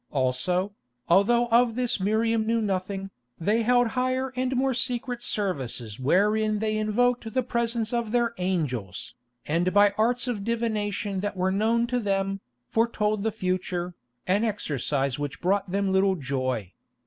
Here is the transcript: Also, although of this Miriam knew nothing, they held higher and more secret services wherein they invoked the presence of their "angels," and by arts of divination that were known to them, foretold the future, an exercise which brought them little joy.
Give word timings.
Also, 0.09 0.71
although 1.09 1.45
of 1.49 1.75
this 1.75 1.99
Miriam 1.99 2.43
knew 2.47 2.59
nothing, 2.59 3.11
they 3.39 3.61
held 3.61 3.89
higher 3.89 4.33
and 4.35 4.55
more 4.55 4.73
secret 4.73 5.21
services 5.21 5.99
wherein 5.99 6.57
they 6.57 6.75
invoked 6.75 7.31
the 7.35 7.43
presence 7.43 7.93
of 7.93 8.11
their 8.11 8.33
"angels," 8.39 9.13
and 9.45 9.71
by 9.71 9.93
arts 9.99 10.27
of 10.27 10.43
divination 10.43 11.19
that 11.19 11.37
were 11.37 11.51
known 11.51 11.85
to 11.85 11.99
them, 11.99 12.39
foretold 12.67 13.21
the 13.21 13.31
future, 13.31 13.93
an 14.25 14.43
exercise 14.43 15.19
which 15.19 15.39
brought 15.39 15.69
them 15.69 15.91
little 15.91 16.15
joy. 16.15 16.73